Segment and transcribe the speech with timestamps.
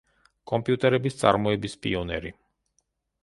[0.51, 2.31] კომპიუტერების წარმოების პიონერი.